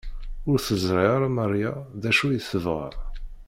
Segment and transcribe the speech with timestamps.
[0.49, 2.89] Ur teẓri ara Maria d acu i tebɣa.